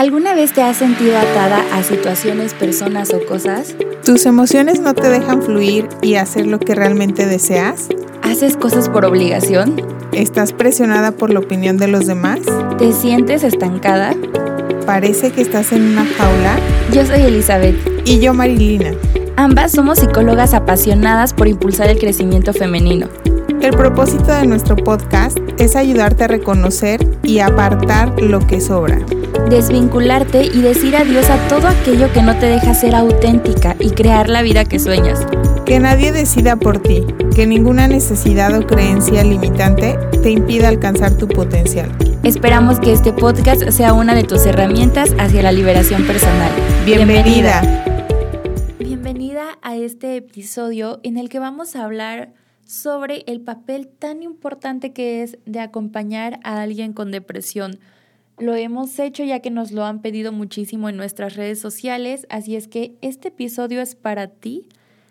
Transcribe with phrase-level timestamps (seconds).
[0.00, 3.74] ¿Alguna vez te has sentido atada a situaciones, personas o cosas?
[4.02, 7.88] ¿Tus emociones no te dejan fluir y hacer lo que realmente deseas?
[8.22, 9.76] ¿Haces cosas por obligación?
[10.12, 12.40] ¿Estás presionada por la opinión de los demás?
[12.78, 14.14] ¿Te sientes estancada?
[14.86, 16.58] ¿Parece que estás en una jaula?
[16.94, 17.76] Yo soy Elizabeth.
[18.06, 18.94] Y yo Marilina.
[19.36, 23.06] Ambas somos psicólogas apasionadas por impulsar el crecimiento femenino.
[23.60, 28.98] El propósito de nuestro podcast es ayudarte a reconocer y apartar lo que sobra.
[29.48, 34.28] Desvincularte y decir adiós a todo aquello que no te deja ser auténtica y crear
[34.28, 35.26] la vida que sueñas.
[35.64, 37.04] Que nadie decida por ti,
[37.34, 41.90] que ninguna necesidad o creencia limitante te impida alcanzar tu potencial.
[42.22, 46.50] Esperamos que este podcast sea una de tus herramientas hacia la liberación personal.
[46.84, 47.62] Bienvenida.
[48.78, 52.32] Bienvenida a este episodio en el que vamos a hablar
[52.70, 57.80] sobre el papel tan importante que es de acompañar a alguien con depresión.
[58.40, 62.56] Lo hemos hecho ya que nos lo han pedido muchísimo en nuestras redes sociales, así
[62.56, 64.66] es que este episodio es para ti.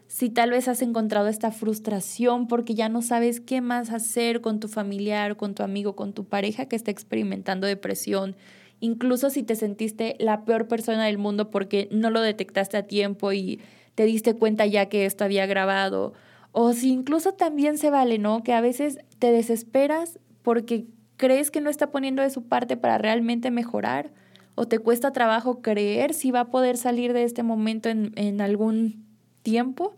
[0.07, 4.59] Si tal vez has encontrado esta frustración porque ya no sabes qué más hacer con
[4.59, 8.35] tu familiar, con tu amigo, con tu pareja que está experimentando depresión,
[8.79, 13.31] incluso si te sentiste la peor persona del mundo porque no lo detectaste a tiempo
[13.31, 13.59] y
[13.93, 16.13] te diste cuenta ya que esto había grabado,
[16.51, 18.41] o si incluso también se vale, ¿no?
[18.41, 20.87] Que a veces te desesperas porque
[21.19, 24.09] crees que no está poniendo de su parte para realmente mejorar
[24.55, 28.39] o te cuesta trabajo creer si va a poder salir de este momento en, en
[28.39, 29.05] algún
[29.43, 29.97] tiempo.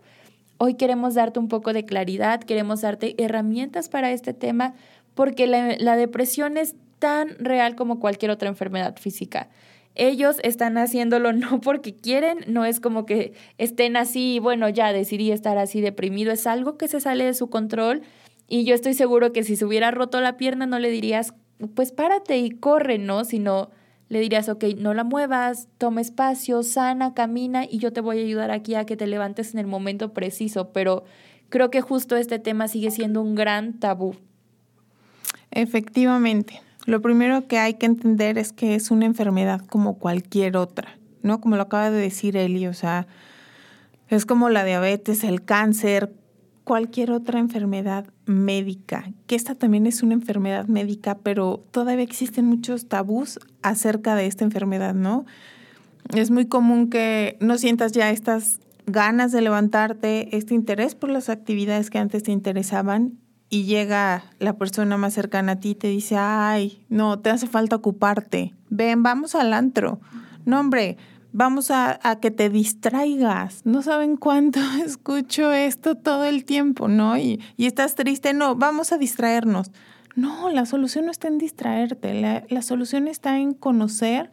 [0.58, 4.74] Hoy queremos darte un poco de claridad, queremos darte herramientas para este tema
[5.14, 9.48] porque la, la depresión es tan real como cualquier otra enfermedad física
[9.94, 15.30] ellos están haciéndolo no porque quieren, no es como que estén así, bueno, ya decidí
[15.30, 18.02] estar así deprimido, es algo que se sale de su control
[18.52, 21.32] y yo estoy seguro que si se hubiera roto la pierna no le dirías,
[21.74, 23.24] pues párate y corre, ¿no?
[23.24, 23.70] Sino
[24.10, 28.22] le dirías, ok, no la muevas, toma espacio, sana, camina y yo te voy a
[28.22, 31.04] ayudar aquí a que te levantes en el momento preciso, pero
[31.48, 34.16] creo que justo este tema sigue siendo un gran tabú.
[35.50, 36.60] Efectivamente.
[36.84, 41.40] Lo primero que hay que entender es que es una enfermedad como cualquier otra, ¿no?
[41.40, 43.06] Como lo acaba de decir Eli, o sea,
[44.10, 46.12] es como la diabetes, el cáncer,
[46.64, 52.88] cualquier otra enfermedad médica, que esta también es una enfermedad médica, pero todavía existen muchos
[52.88, 55.24] tabús acerca de esta enfermedad, ¿no?
[56.14, 61.28] Es muy común que no sientas ya estas ganas de levantarte, este interés por las
[61.28, 63.18] actividades que antes te interesaban
[63.48, 67.46] y llega la persona más cercana a ti y te dice, ay, no, te hace
[67.46, 70.00] falta ocuparte, ven, vamos al antro.
[70.44, 70.96] No, hombre,
[71.32, 73.64] vamos a, a, que te distraigas.
[73.64, 77.16] No saben cuánto escucho esto todo el tiempo, ¿no?
[77.18, 79.70] Y, y, estás triste, no, vamos a distraernos.
[80.14, 84.30] No, la solución no está en distraerte, la, la solución está en conocer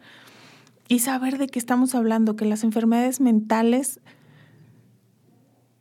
[0.88, 4.00] y saber de qué estamos hablando, que las enfermedades mentales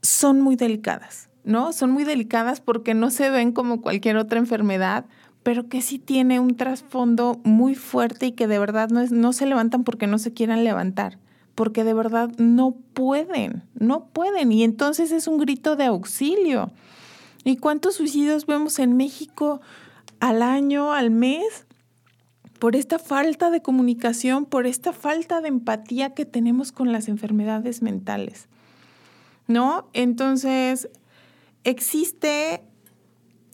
[0.02, 1.74] son muy delicadas ¿no?
[1.74, 5.06] Son muy delicadas porque no se ven como cualquier otra enfermedad,
[5.44, 9.34] pero que sí tiene un trasfondo muy fuerte y que de verdad no, es, no
[9.34, 11.18] se levantan porque no se quieran levantar,
[11.56, 14.52] porque de verdad no pueden, no pueden.
[14.52, 16.72] Y entonces es un grito de auxilio.
[17.44, 19.62] ¿Y cuántos suicidios vemos en México
[20.20, 21.66] al año, al mes?
[22.60, 27.82] por esta falta de comunicación, por esta falta de empatía que tenemos con las enfermedades
[27.82, 28.48] mentales.
[29.48, 29.90] ¿No?
[29.94, 30.90] Entonces,
[31.64, 32.62] existe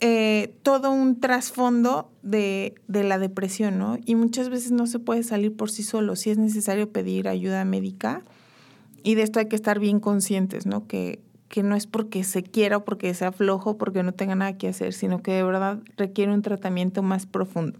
[0.00, 3.98] eh, todo un trasfondo de, de, la depresión, ¿no?
[4.04, 7.64] Y muchas veces no se puede salir por sí solo, si es necesario pedir ayuda
[7.64, 8.22] médica.
[9.02, 10.86] Y de esto hay que estar bien conscientes, ¿no?
[10.86, 14.58] Que, que no es porque se quiera o porque sea flojo, porque no tenga nada
[14.58, 17.78] que hacer, sino que de verdad requiere un tratamiento más profundo.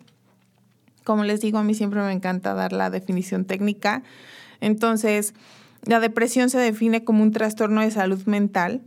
[1.05, 4.03] Como les digo, a mí siempre me encanta dar la definición técnica.
[4.60, 5.34] Entonces,
[5.82, 8.82] la depresión se define como un trastorno de salud mental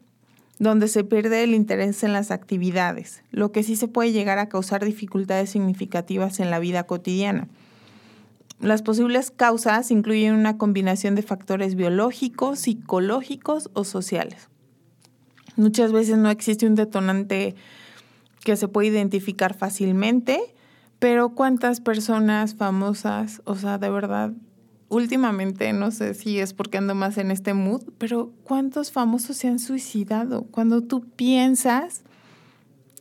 [0.59, 4.49] donde se pierde el interés en las actividades, lo que sí se puede llegar a
[4.49, 7.47] causar dificultades significativas en la vida cotidiana.
[8.59, 14.50] Las posibles causas incluyen una combinación de factores biológicos, psicológicos o sociales.
[15.56, 17.55] Muchas veces no existe un detonante
[18.44, 20.41] que se puede identificar fácilmente,
[21.00, 24.33] pero ¿cuántas personas famosas, o sea, de verdad,
[24.89, 29.47] últimamente, no sé si es porque ando más en este mood, pero ¿cuántos famosos se
[29.47, 30.44] han suicidado?
[30.51, 32.03] Cuando tú piensas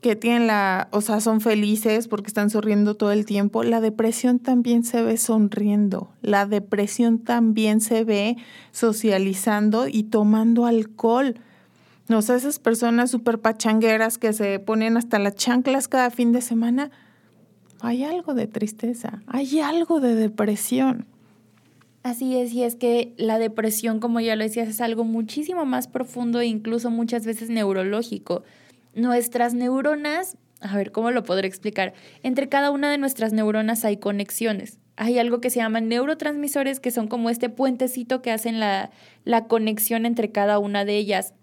[0.01, 4.39] que tienen la, o sea, son felices porque están sonriendo todo el tiempo, la depresión
[4.39, 8.37] también se ve sonriendo, la depresión también se ve
[8.71, 11.35] socializando y tomando alcohol.
[12.11, 16.43] O sea, esas personas súper pachangueras que se ponen hasta las chanclas cada fin de
[16.43, 16.91] semana,
[17.81, 21.07] hay algo de tristeza, hay algo de depresión.
[22.03, 25.89] Así es, y es que la depresión, como ya lo decías, es algo muchísimo más
[25.89, 28.45] profundo e incluso muchas veces neurológico.
[28.95, 31.95] Nuestras neuronas, a ver, ¿cómo lo podré explicar?
[32.23, 34.79] Entre cada una de nuestras neuronas hay conexiones.
[34.97, 38.91] Hay algo que se llama neurotransmisores, que son como este puentecito que hacen la,
[39.25, 41.35] la conexión entre cada una de ellas.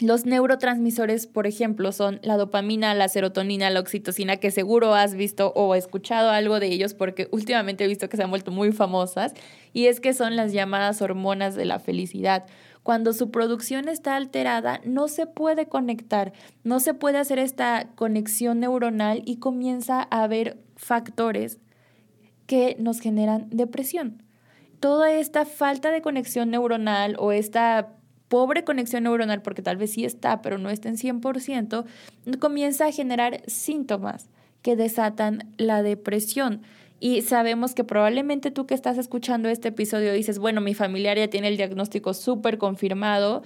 [0.00, 5.52] Los neurotransmisores, por ejemplo, son la dopamina, la serotonina, la oxitocina, que seguro has visto
[5.54, 9.34] o escuchado algo de ellos porque últimamente he visto que se han vuelto muy famosas,
[9.74, 12.46] y es que son las llamadas hormonas de la felicidad.
[12.82, 16.32] Cuando su producción está alterada, no se puede conectar,
[16.64, 21.58] no se puede hacer esta conexión neuronal y comienza a haber factores
[22.46, 24.22] que nos generan depresión.
[24.80, 27.99] Toda esta falta de conexión neuronal o esta
[28.30, 31.84] pobre conexión neuronal, porque tal vez sí está, pero no está en 100%,
[32.38, 34.30] comienza a generar síntomas
[34.62, 36.62] que desatan la depresión.
[37.00, 41.28] Y sabemos que probablemente tú que estás escuchando este episodio dices, bueno, mi familiar ya
[41.28, 43.42] tiene el diagnóstico súper confirmado,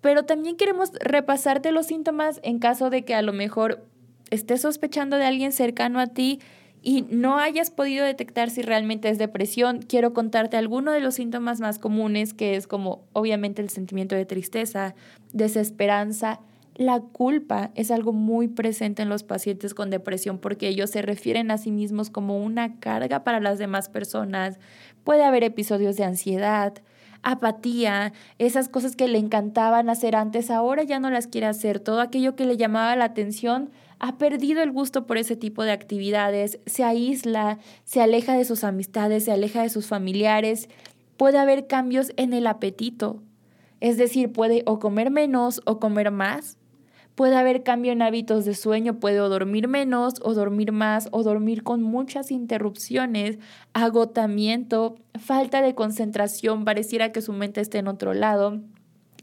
[0.00, 3.84] pero también queremos repasarte los síntomas en caso de que a lo mejor
[4.30, 6.38] estés sospechando de alguien cercano a ti
[6.82, 11.60] y no hayas podido detectar si realmente es depresión, quiero contarte algunos de los síntomas
[11.60, 14.94] más comunes, que es como obviamente el sentimiento de tristeza,
[15.32, 16.40] desesperanza,
[16.74, 21.50] la culpa es algo muy presente en los pacientes con depresión porque ellos se refieren
[21.50, 24.58] a sí mismos como una carga para las demás personas.
[25.04, 26.74] Puede haber episodios de ansiedad,
[27.22, 31.80] apatía, esas cosas que le encantaban hacer antes, ahora ya no las quiere hacer.
[31.80, 35.70] Todo aquello que le llamaba la atención ha perdido el gusto por ese tipo de
[35.70, 40.68] actividades, se aísla, se aleja de sus amistades, se aleja de sus familiares.
[41.16, 43.22] Puede haber cambios en el apetito,
[43.80, 46.56] es decir, puede o comer menos o comer más.
[47.14, 51.22] Puede haber cambio en hábitos de sueño, puede o dormir menos o dormir más o
[51.22, 53.38] dormir con muchas interrupciones,
[53.74, 58.60] agotamiento, falta de concentración, pareciera que su mente esté en otro lado.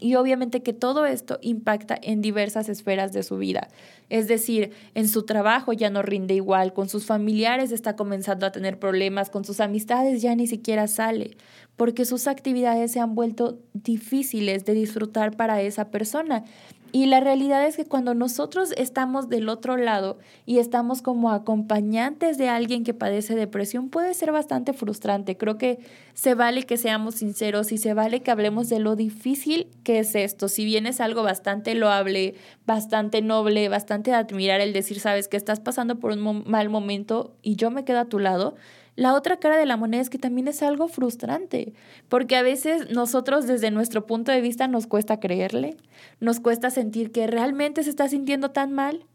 [0.01, 3.67] Y obviamente que todo esto impacta en diversas esferas de su vida.
[4.09, 8.53] Es decir, en su trabajo ya no rinde igual, con sus familiares está comenzando a
[8.53, 11.35] tener problemas, con sus amistades ya ni siquiera sale,
[11.75, 16.45] porque sus actividades se han vuelto difíciles de disfrutar para esa persona.
[16.91, 22.37] Y la realidad es que cuando nosotros estamos del otro lado y estamos como acompañantes
[22.37, 25.37] de alguien que padece depresión, puede ser bastante frustrante.
[25.37, 25.79] Creo que
[26.13, 30.15] se vale que seamos sinceros y se vale que hablemos de lo difícil que es
[30.15, 30.47] esto.
[30.47, 35.37] Si bien es algo bastante loable, bastante noble, bastante de admirar el decir, sabes que
[35.37, 38.55] estás pasando por un mal momento y yo me quedo a tu lado,
[38.99, 41.71] la otra cara de la moneda es que también es algo frustrante,
[42.09, 45.77] porque a veces nosotros desde nuestro punto de vista nos cuesta creerle,
[46.19, 49.05] nos cuesta sentir que realmente se está sintiendo tan mal,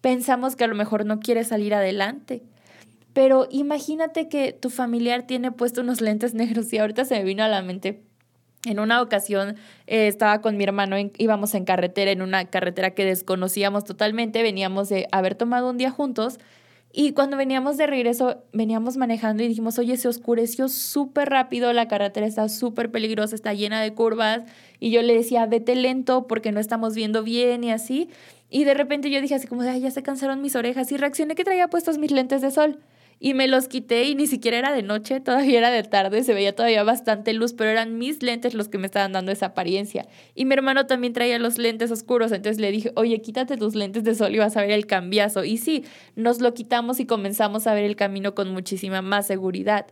[0.00, 2.42] pensamos que a lo mejor no quiere salir adelante.
[3.12, 7.44] Pero imagínate que tu familiar tiene puesto unos lentes negros y ahorita se me vino
[7.44, 8.02] a la mente
[8.64, 9.56] en una ocasión
[9.86, 14.88] eh, estaba con mi hermano, íbamos en carretera, en una carretera que desconocíamos totalmente, veníamos
[14.88, 16.38] de haber tomado un día juntos
[16.96, 21.88] y cuando veníamos de regreso, veníamos manejando y dijimos, oye, se oscureció súper rápido, la
[21.88, 24.44] carretera está súper peligrosa, está llena de curvas.
[24.78, 28.10] Y yo le decía, vete lento porque no estamos viendo bien y así.
[28.48, 31.34] Y de repente yo dije así como, ay, ya se cansaron mis orejas y reaccioné
[31.34, 32.78] que traía puestos mis lentes de sol
[33.24, 36.34] y me los quité y ni siquiera era de noche, todavía era de tarde, se
[36.34, 40.06] veía todavía bastante luz, pero eran mis lentes los que me estaban dando esa apariencia.
[40.34, 44.04] Y mi hermano también traía los lentes oscuros, entonces le dije, oye, quítate tus lentes
[44.04, 45.42] de sol y vas a ver el cambiazo.
[45.42, 49.86] Y sí, nos lo quitamos y comenzamos a ver el camino con muchísima más seguridad.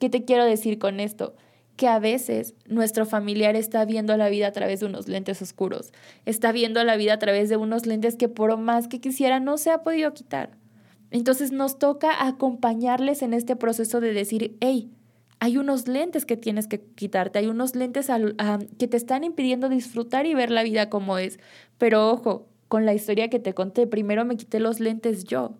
[0.00, 1.34] ¿Qué te quiero decir con esto?
[1.76, 5.92] que a veces nuestro familiar está viendo la vida a través de unos lentes oscuros,
[6.26, 9.58] está viendo la vida a través de unos lentes que por más que quisiera no
[9.58, 10.56] se ha podido quitar.
[11.10, 14.90] Entonces nos toca acompañarles en este proceso de decir, hey,
[15.40, 18.08] hay unos lentes que tienes que quitarte, hay unos lentes
[18.78, 21.38] que te están impidiendo disfrutar y ver la vida como es.
[21.78, 25.54] Pero ojo, con la historia que te conté, primero me quité los lentes yo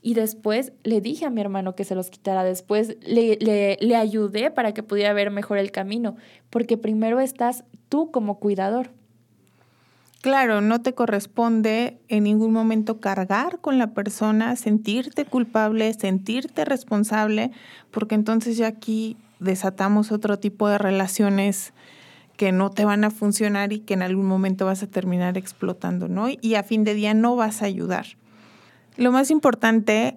[0.00, 3.96] y después le dije a mi hermano que se los quitara, después le, le, le
[3.96, 6.16] ayudé para que pudiera ver mejor el camino,
[6.50, 8.90] porque primero estás tú como cuidador.
[10.24, 17.50] Claro, no te corresponde en ningún momento cargar con la persona, sentirte culpable, sentirte responsable,
[17.90, 21.74] porque entonces ya aquí desatamos otro tipo de relaciones
[22.38, 26.08] que no te van a funcionar y que en algún momento vas a terminar explotando,
[26.08, 26.28] ¿no?
[26.40, 28.06] Y a fin de día no vas a ayudar.
[28.96, 30.16] Lo más importante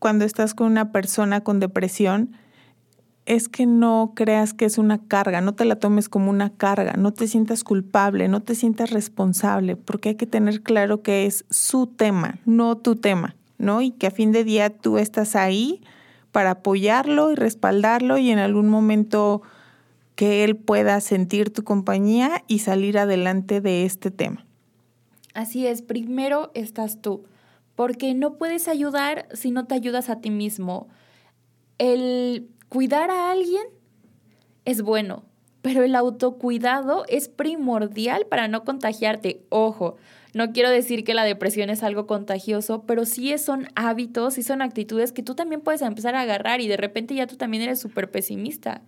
[0.00, 2.32] cuando estás con una persona con depresión
[3.26, 6.94] es que no creas que es una carga, no te la tomes como una carga,
[6.98, 11.44] no te sientas culpable, no te sientas responsable, porque hay que tener claro que es
[11.50, 13.80] su tema, no tu tema, ¿no?
[13.80, 15.80] Y que a fin de día tú estás ahí
[16.32, 19.42] para apoyarlo y respaldarlo y en algún momento
[20.16, 24.44] que él pueda sentir tu compañía y salir adelante de este tema.
[25.32, 27.24] Así es, primero estás tú,
[27.74, 30.88] porque no puedes ayudar si no te ayudas a ti mismo.
[31.78, 33.64] El cuidar a alguien
[34.64, 35.24] es bueno,
[35.62, 39.44] pero el autocuidado es primordial para no contagiarte.
[39.48, 39.96] Ojo,
[40.34, 44.62] no quiero decir que la depresión es algo contagioso, pero sí son hábitos y son
[44.62, 47.80] actitudes que tú también puedes empezar a agarrar y de repente ya tú también eres
[47.80, 48.82] súper pesimista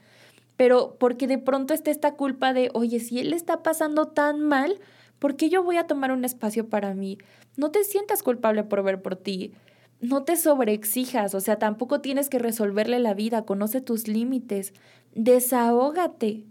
[0.57, 4.81] pero porque de pronto está esta culpa de, oye, si él está pasando tan mal,
[5.19, 7.19] ¿por qué yo voy a tomar un espacio para mí?
[7.57, 9.53] No te sientas culpable por ver por ti.
[10.01, 14.75] No te sobreexijas, o sea, tampoco tienes que resolverle la vida, conoce tus límites,
[15.15, 16.45] desahógate.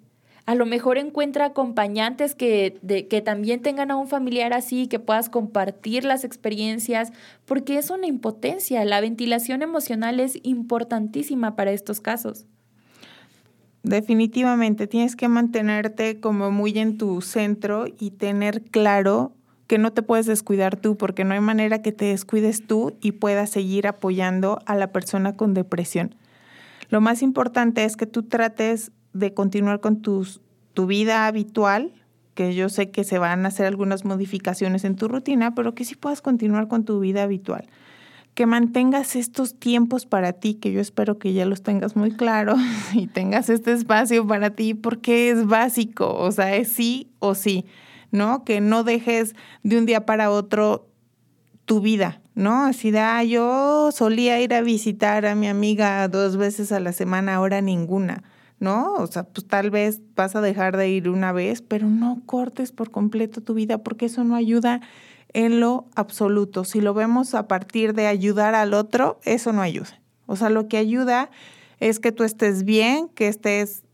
[0.45, 4.99] A lo mejor encuentra acompañantes que, de, que también tengan a un familiar así, que
[4.99, 7.11] puedas compartir las experiencias,
[7.45, 8.85] porque es una impotencia.
[8.85, 12.45] La ventilación emocional es importantísima para estos casos
[13.85, 19.33] definitivamente tienes que mantenerte como muy en tu centro y tener claro
[19.67, 23.13] que no te puedes descuidar tú, porque no hay manera que te descuides tú y
[23.13, 26.15] puedas seguir apoyando a la persona con depresión.
[26.89, 30.41] Lo más importante es que tú trates de continuar con tus,
[30.73, 31.93] tu vida habitual,
[32.35, 35.85] que yo sé que se van a hacer algunas modificaciones en tu rutina, pero que
[35.85, 37.67] sí puedas continuar con tu vida habitual
[38.35, 42.59] que mantengas estos tiempos para ti, que yo espero que ya los tengas muy claros
[42.93, 47.65] y tengas este espacio para ti porque es básico, o sea, es sí o sí,
[48.11, 48.43] ¿no?
[48.43, 50.87] Que no dejes de un día para otro
[51.65, 52.65] tu vida, ¿no?
[52.65, 56.93] Así de, ah, yo solía ir a visitar a mi amiga dos veces a la
[56.93, 58.23] semana, ahora ninguna,
[58.59, 58.93] ¿no?
[58.93, 62.71] O sea, pues tal vez vas a dejar de ir una vez, pero no cortes
[62.71, 64.81] por completo tu vida porque eso no ayuda
[65.33, 66.63] en lo absoluto.
[66.63, 69.99] Si lo vemos a partir de ayudar al otro, eso no ayuda.
[70.27, 71.29] O sea, lo que ayuda
[71.79, 73.84] es que tú estés bien, que estés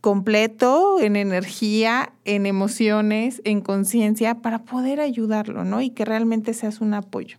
[0.00, 5.82] completo en energía, en emociones, en conciencia, para poder ayudarlo, ¿no?
[5.82, 7.38] Y que realmente seas un apoyo.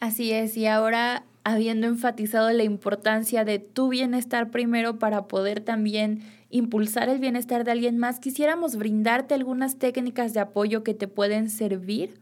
[0.00, 6.22] Así es, y ahora habiendo enfatizado la importancia de tu bienestar primero para poder también
[6.50, 11.48] impulsar el bienestar de alguien más, quisiéramos brindarte algunas técnicas de apoyo que te pueden
[11.48, 12.18] servir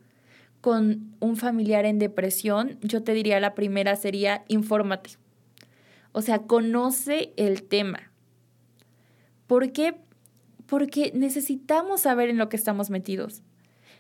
[0.60, 2.78] con un familiar en depresión.
[2.82, 5.10] Yo te diría la primera sería infórmate.
[6.12, 8.12] O sea, conoce el tema.
[9.46, 9.94] ¿Por qué?
[10.66, 13.42] Porque necesitamos saber en lo que estamos metidos.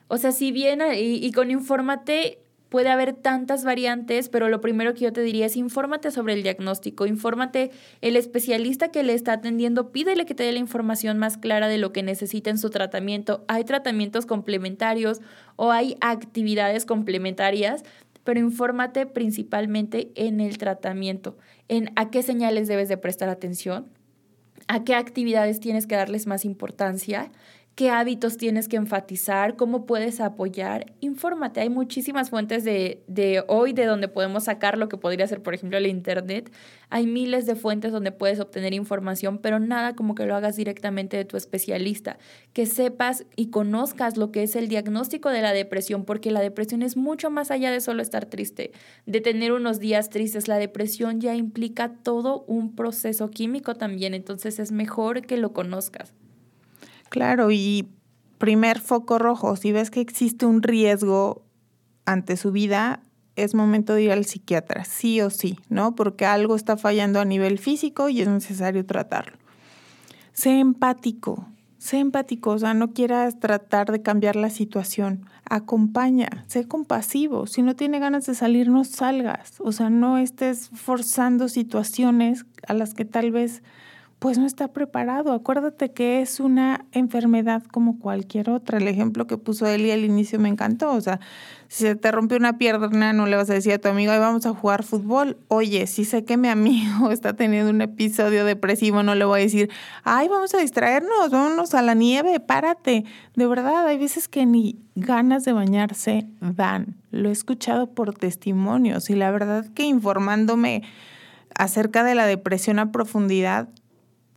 [0.08, 4.94] O sea, si bien y, y con infórmate puede haber tantas variantes, pero lo primero
[4.94, 7.70] que yo te diría es infórmate sobre el diagnóstico, infórmate
[8.00, 11.78] el especialista que le está atendiendo, pídele que te dé la información más clara de
[11.78, 13.44] lo que necesita en su tratamiento.
[13.46, 15.20] Hay tratamientos complementarios
[15.54, 17.84] o hay actividades complementarias,
[18.24, 21.36] pero infórmate principalmente en el tratamiento,
[21.68, 23.86] en a qué señales debes de prestar atención,
[24.68, 27.30] a qué actividades tienes que darles más importancia
[27.74, 30.92] qué hábitos tienes que enfatizar, cómo puedes apoyar.
[31.00, 35.42] Infórmate, hay muchísimas fuentes de, de, hoy de donde podemos sacar lo que podría ser,
[35.42, 36.52] por ejemplo, el Internet.
[36.88, 41.16] Hay miles de fuentes donde puedes obtener información, pero nada como que lo hagas directamente
[41.16, 42.18] de tu especialista.
[42.52, 46.82] Que sepas y conozcas lo que es el diagnóstico de la depresión, porque la depresión
[46.82, 48.70] es mucho más allá de solo estar triste,
[49.06, 50.46] de tener unos días tristes.
[50.46, 56.12] La depresión ya implica todo un proceso químico también, entonces es mejor que lo conozcas.
[57.14, 57.86] Claro, y
[58.38, 61.44] primer foco rojo, si ves que existe un riesgo
[62.06, 63.04] ante su vida,
[63.36, 65.94] es momento de ir al psiquiatra, sí o sí, ¿no?
[65.94, 69.36] Porque algo está fallando a nivel físico y es necesario tratarlo.
[70.32, 71.46] Sé empático,
[71.78, 75.24] sé empático, o sea, no quieras tratar de cambiar la situación.
[75.48, 77.46] Acompaña, sé compasivo.
[77.46, 79.60] Si no tiene ganas de salir, no salgas.
[79.60, 83.62] O sea, no estés forzando situaciones a las que tal vez
[84.24, 85.34] pues no está preparado.
[85.34, 88.78] Acuérdate que es una enfermedad como cualquier otra.
[88.78, 90.92] El ejemplo que puso Eli al inicio me encantó.
[90.92, 91.20] O sea,
[91.68, 94.20] si se te rompe una pierna, no le vas a decir a tu amigo, ay,
[94.20, 95.36] vamos a jugar fútbol.
[95.48, 99.42] Oye, si sé que mi amigo está teniendo un episodio depresivo, no le voy a
[99.42, 99.68] decir,
[100.04, 103.04] ay, vamos a distraernos, vámonos a la nieve, párate.
[103.36, 106.96] De verdad, hay veces que ni ganas de bañarse dan.
[107.10, 110.82] Lo he escuchado por testimonios y la verdad que informándome
[111.54, 113.68] acerca de la depresión a profundidad,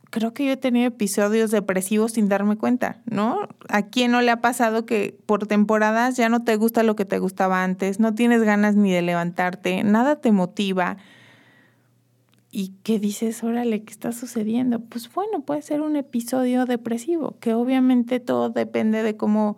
[0.09, 3.47] creo que yo he tenido episodios depresivos sin darme cuenta, ¿no?
[3.69, 7.05] ¿A quién no le ha pasado que por temporadas ya no te gusta lo que
[7.05, 10.97] te gustaba antes, no tienes ganas ni de levantarte, nada te motiva?
[12.49, 13.43] ¿Y qué dices?
[13.43, 14.79] Órale, ¿qué está sucediendo?
[14.79, 19.57] Pues bueno, puede ser un episodio depresivo, que obviamente todo depende de cómo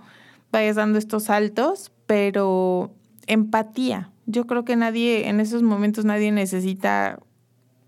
[0.52, 2.92] vayas dando estos saltos, pero
[3.28, 4.12] empatía.
[4.26, 7.20] Yo creo que nadie, en esos momentos nadie necesita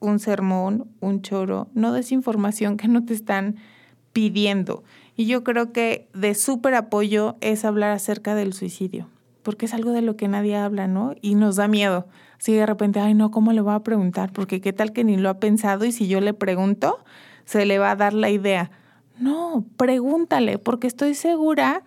[0.01, 3.55] un sermón, un choro, no des información que no te están
[4.12, 4.84] pidiendo.
[5.15, 9.08] Y yo creo que de súper apoyo es hablar acerca del suicidio,
[9.43, 11.15] porque es algo de lo que nadie habla, ¿no?
[11.22, 12.08] Y nos da miedo.
[12.39, 14.34] Si de repente, ay, no, ¿cómo le voy a preguntar?
[14.34, 17.00] Porque qué tal que ni lo ha pensado y si yo le pregunto,
[17.46, 18.72] se le va a dar la idea.
[19.20, 21.84] No, pregúntale, porque estoy segura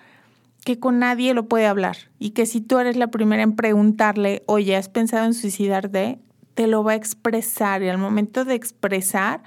[0.64, 4.42] que con nadie lo puede hablar y que si tú eres la primera en preguntarle,
[4.46, 6.18] oye, ¿has pensado en suicidarte?
[6.54, 9.42] Te lo va a expresar y al momento de expresar,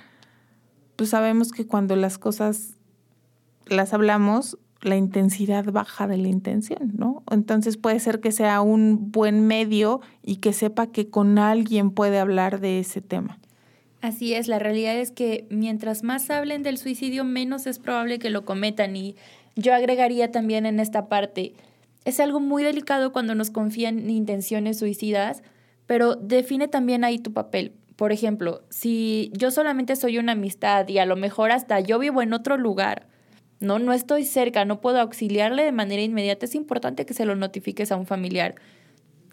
[0.96, 2.76] pues sabemos que cuando las cosas
[3.66, 7.24] las hablamos, la intensidad baja de la intención, ¿no?
[7.32, 12.20] Entonces puede ser que sea un buen medio y que sepa que con alguien puede
[12.20, 13.40] hablar de ese tema.
[14.02, 18.30] Así es, la realidad es que mientras más hablen del suicidio, menos es probable que
[18.30, 18.96] lo cometan.
[18.96, 19.16] Y
[19.56, 21.54] yo agregaría también en esta parte,
[22.06, 25.44] es algo muy delicado cuando nos confían intenciones suicidas,
[25.88, 27.74] pero define también ahí tu papel.
[27.96, 32.22] Por ejemplo, si yo solamente soy una amistad y a lo mejor hasta yo vivo
[32.22, 33.08] en otro lugar,
[33.60, 37.36] no, no estoy cerca, no puedo auxiliarle de manera inmediata, es importante que se lo
[37.36, 38.56] notifiques a un familiar.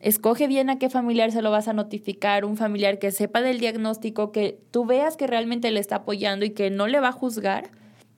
[0.00, 3.58] Escoge bien a qué familiar se lo vas a notificar, un familiar que sepa del
[3.58, 7.12] diagnóstico, que tú veas que realmente le está apoyando y que no le va a
[7.12, 7.70] juzgar,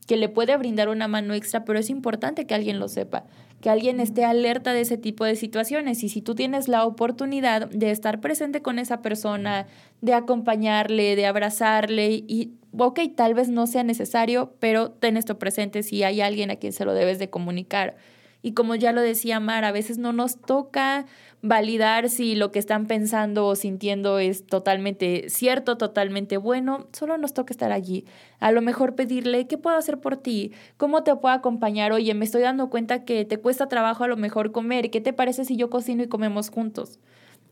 [0.07, 3.25] que le puede brindar una mano extra, pero es importante que alguien lo sepa,
[3.67, 6.05] que alguien esté alerta de ese tipo de situaciones.
[6.05, 9.67] Y si tú tienes la oportunidad de estar presente con esa persona,
[10.01, 15.83] de acompañarle, de abrazarle y ok, tal vez no sea necesario, pero ten esto presente
[15.83, 17.97] si hay alguien a quien se lo debes de comunicar.
[18.43, 21.07] Y como ya lo decía Mar, a veces no nos toca
[21.43, 27.35] validar si lo que están pensando o sintiendo es totalmente cierto, totalmente bueno, solo nos
[27.35, 28.05] toca estar allí.
[28.41, 30.53] A lo mejor pedirle, ¿qué puedo hacer por ti?
[30.77, 31.93] ¿Cómo te puedo acompañar?
[31.93, 35.13] Oye, me estoy dando cuenta que te cuesta trabajo a lo mejor comer, ¿qué te
[35.13, 36.99] parece si yo cocino y comemos juntos?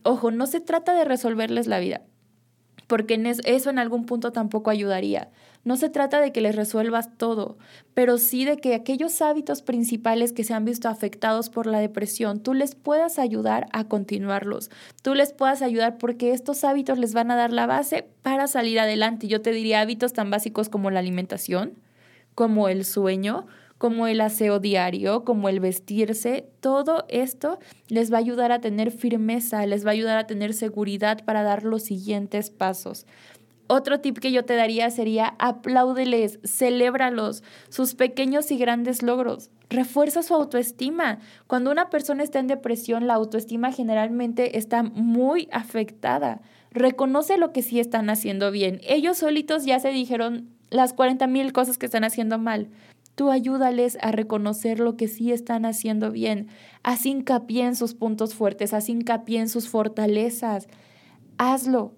[0.03, 2.01] Ojo, no se trata de resolverles la vida,
[2.87, 5.29] porque eso en algún punto tampoco ayudaría.
[5.63, 7.57] No se trata de que les resuelvas todo,
[7.95, 12.39] pero sí de que aquellos hábitos principales que se han visto afectados por la depresión,
[12.39, 14.69] tú les puedas ayudar a continuarlos.
[15.01, 18.79] Tú les puedas ayudar porque estos hábitos les van a dar la base para salir
[18.79, 19.27] adelante.
[19.27, 21.73] Yo te diría hábitos tan básicos como la alimentación,
[22.35, 23.47] como el sueño,
[23.85, 28.89] como el aseo diario, como el vestirse, todo esto les va a ayudar a tener
[28.89, 33.05] firmeza, les va a ayudar a tener seguridad para dar los siguientes pasos.
[33.67, 39.51] Otro tip que yo te daría sería apláudeles, celébralos, sus pequeños y grandes logros.
[39.69, 41.19] Refuerza su autoestima.
[41.45, 46.41] Cuando una persona está en depresión, la autoestima generalmente está muy afectada.
[46.71, 48.81] Reconoce lo que sí están haciendo bien.
[48.81, 52.69] Ellos solitos ya se dijeron las 40 mil cosas que están haciendo mal.
[53.15, 56.49] Tú ayúdales a reconocer lo que sí están haciendo bien.
[56.83, 60.67] Haz hincapié en sus puntos fuertes, haz hincapié en sus fortalezas.
[61.37, 61.93] Hazlo.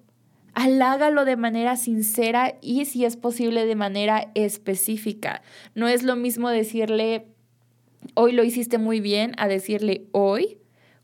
[0.53, 5.41] Halágalo de manera sincera y, si es posible, de manera específica.
[5.75, 7.27] No es lo mismo decirle,
[8.15, 10.57] hoy lo hiciste muy bien, a decirle, hoy,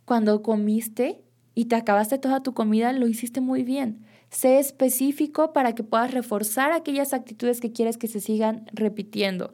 [0.06, 1.21] cuando comiste
[1.56, 4.06] y te acabaste toda tu comida, lo hiciste muy bien.
[4.30, 9.54] Sé específico para que puedas reforzar aquellas actitudes que quieres que se sigan repitiendo.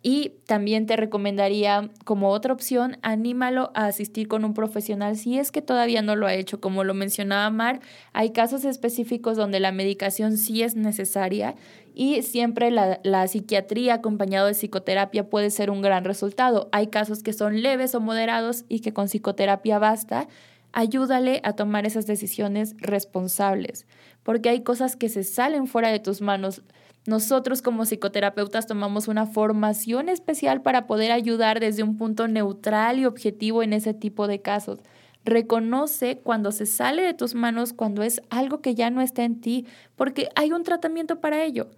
[0.00, 5.50] Y también te recomendaría como otra opción, anímalo a asistir con un profesional si es
[5.50, 6.60] que todavía no lo ha hecho.
[6.60, 7.80] Como lo mencionaba Mar,
[8.12, 11.56] hay casos específicos donde la medicación sí es necesaria
[11.94, 16.68] y siempre la, la psiquiatría acompañado de psicoterapia puede ser un gran resultado.
[16.70, 20.28] Hay casos que son leves o moderados y que con psicoterapia basta.
[20.72, 23.86] Ayúdale a tomar esas decisiones responsables,
[24.28, 26.60] porque hay cosas que se salen fuera de tus manos
[27.06, 33.06] nosotros como psicoterapeutas tomamos una formación especial para poder ayudar desde un punto neutral y
[33.06, 34.80] objetivo en ese tipo de casos.
[35.24, 39.40] Reconoce cuando se sale de tus manos, cuando es algo que ya no está en
[39.40, 39.64] ti,
[39.96, 41.70] porque hay un tratamiento para ello.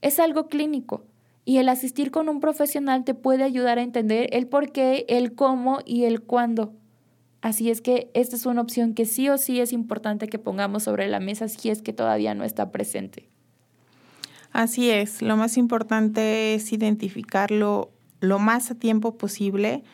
[0.00, 1.04] Es algo clínico.
[1.44, 5.34] Y el asistir con un profesional te puede ayudar a entender el por qué, el
[5.34, 6.72] cómo y el cuándo.
[7.40, 10.82] Así es que esta es una opción que sí o sí es importante que pongamos
[10.82, 13.28] sobre la mesa si es que todavía no está presente.
[14.50, 19.84] Así es, lo más importante es identificarlo lo más a tiempo posible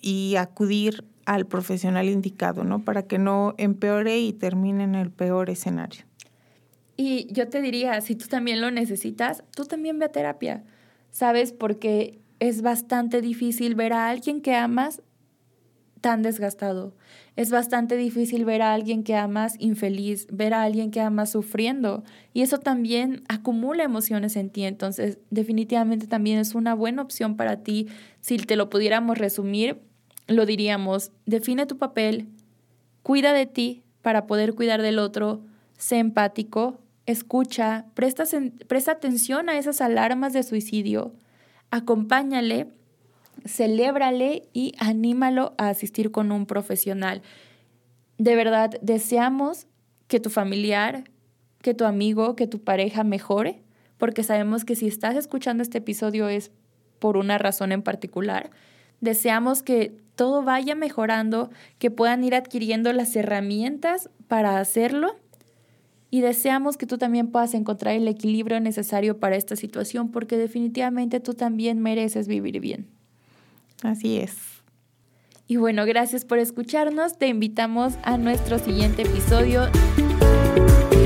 [0.00, 2.84] y acudir al profesional indicado, ¿no?
[2.84, 6.04] Para que no empeore y termine en el peor escenario.
[6.96, 10.64] Y yo te diría, si tú también lo necesitas, tú también ve a terapia,
[11.10, 11.52] ¿sabes?
[11.52, 15.02] Porque es bastante difícil ver a alguien que amas
[16.00, 16.94] tan desgastado.
[17.36, 22.04] Es bastante difícil ver a alguien que amas infeliz, ver a alguien que amas sufriendo.
[22.32, 24.64] Y eso también acumula emociones en ti.
[24.64, 27.88] Entonces, definitivamente también es una buena opción para ti.
[28.20, 29.80] Si te lo pudiéramos resumir,
[30.26, 32.28] lo diríamos, define tu papel,
[33.02, 35.40] cuida de ti para poder cuidar del otro,
[35.76, 38.24] sé empático, escucha, presta,
[38.66, 41.14] presta atención a esas alarmas de suicidio,
[41.70, 42.68] acompáñale,
[43.44, 47.22] celébrale y anímalo a asistir con un profesional.
[48.18, 49.66] De verdad, deseamos
[50.08, 51.04] que tu familiar,
[51.62, 53.62] que tu amigo, que tu pareja mejore,
[53.98, 56.50] porque sabemos que si estás escuchando este episodio es
[56.98, 58.50] por una razón en particular.
[59.00, 65.16] Deseamos que todo vaya mejorando, que puedan ir adquiriendo las herramientas para hacerlo
[66.10, 71.20] y deseamos que tú también puedas encontrar el equilibrio necesario para esta situación porque definitivamente
[71.20, 72.97] tú también mereces vivir bien.
[73.82, 74.34] Así es.
[75.46, 77.18] Y bueno, gracias por escucharnos.
[77.18, 79.62] Te invitamos a nuestro siguiente episodio.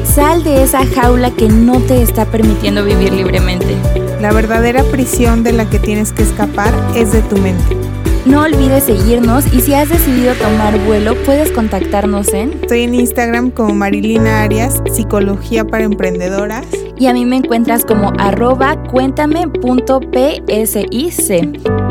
[0.04, 3.76] Sal de esa jaula que no te está permitiendo vivir libremente.
[4.20, 7.91] La verdadera prisión de la que tienes que escapar es de tu mente.
[8.24, 12.52] No olvides seguirnos y si has decidido tomar vuelo, puedes contactarnos en...
[12.62, 16.66] Estoy en Instagram como Marilina Arias, Psicología para Emprendedoras.
[16.96, 19.54] Y a mí me encuentras como arroba cuéntame.psic.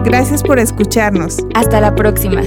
[0.06, 1.40] Gracias por escucharnos.
[1.54, 2.42] Hasta la próxima.